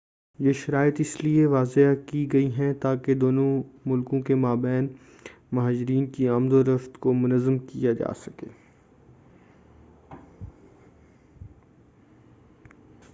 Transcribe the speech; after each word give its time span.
یہ 0.39 0.53
شرائط 0.53 0.99
اس 0.99 1.09
لئے 1.23 1.45
وضع 1.45 1.81
کی 2.07 2.21
گئی 2.33 2.49
ہیں 2.51 2.71
تاکہ 2.81 3.15
دونوں 3.15 3.51
ملکوں 3.85 4.21
کے 4.21 4.35
مابین 4.35 4.87
مہاجرین 5.51 6.05
کی 6.05 6.27
آمد 6.29 6.53
و 6.53 6.63
رفت 6.65 6.97
کو 6.99 7.13
منظم 7.13 7.57
کیا 7.57 7.93
جا 7.93 8.13
سکے 8.15 8.47